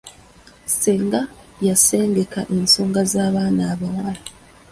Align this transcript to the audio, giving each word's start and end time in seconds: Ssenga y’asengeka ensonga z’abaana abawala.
Ssenga 0.71 1.21
y’asengeka 1.65 2.39
ensonga 2.57 3.01
z’abaana 3.11 3.63
abawala. 3.73 4.21